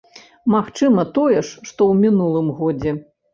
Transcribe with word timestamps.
Магчыма, 0.53 1.03
тое 1.17 1.35
ж, 1.35 1.47
што 1.69 1.81
ў 1.91 2.07
мінулым 2.07 2.51
годзе. 2.63 2.97